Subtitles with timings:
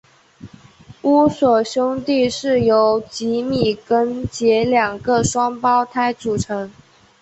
[1.03, 6.71] 乌索兄弟是由吉米跟杰两个双胞胎组成。